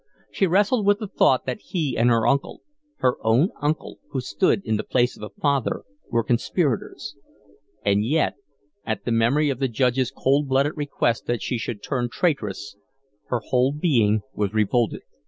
[0.31, 2.63] She wrestled with the thought that he and her uncle,
[3.01, 7.15] her own uncle who stood in the place of a father, were conspirators.
[7.85, 8.33] And yet,
[8.83, 12.75] at memory of the Judge's cold blooded request that she should turn traitress,
[13.27, 15.01] her whole being was revolted.